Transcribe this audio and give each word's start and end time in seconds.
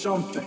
something. 0.00 0.46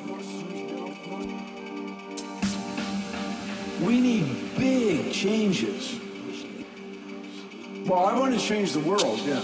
We 3.86 4.02
need 4.02 4.56
big 4.58 5.12
changes. 5.12 6.00
Well, 7.86 8.06
I 8.06 8.18
want 8.18 8.34
to 8.34 8.40
change 8.40 8.72
the 8.72 8.80
world, 8.80 9.20
yeah. 9.20 9.42